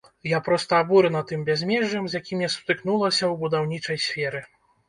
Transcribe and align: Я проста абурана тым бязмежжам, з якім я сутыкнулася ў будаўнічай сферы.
Я 0.29 0.37
проста 0.45 0.79
абурана 0.85 1.21
тым 1.33 1.43
бязмежжам, 1.51 2.07
з 2.13 2.21
якім 2.21 2.43
я 2.47 2.51
сутыкнулася 2.57 3.23
ў 3.31 3.35
будаўнічай 3.45 4.03
сферы. 4.09 4.47